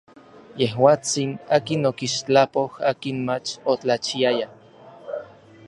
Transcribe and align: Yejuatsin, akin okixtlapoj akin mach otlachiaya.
Yejuatsin, 0.61 1.31
akin 1.57 1.81
okixtlapoj 1.89 2.71
akin 2.93 3.17
mach 3.27 3.49
otlachiaya. 3.75 4.47